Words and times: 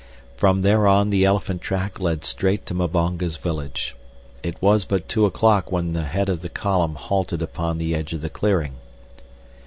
From 0.35 0.63
there 0.63 0.87
on 0.87 1.09
the 1.09 1.25
elephant 1.25 1.61
track 1.61 1.99
led 1.99 2.25
straight 2.25 2.65
to 2.65 2.73
Mbonga's 2.73 3.37
village. 3.37 3.95
It 4.41 4.59
was 4.59 4.83
but 4.83 5.07
two 5.07 5.27
o'clock 5.27 5.71
when 5.71 5.93
the 5.93 6.05
head 6.05 6.27
of 6.27 6.41
the 6.41 6.49
column 6.49 6.95
halted 6.95 7.43
upon 7.43 7.77
the 7.77 7.93
edge 7.93 8.11
of 8.11 8.21
the 8.21 8.29
clearing. 8.31 8.77